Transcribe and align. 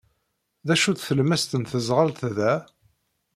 D 0.67 0.69
acu-tt 0.73 1.05
tlemmast 1.07 1.51
n 1.57 1.63
teẓɣelt 1.65 2.19
da? 2.37 2.53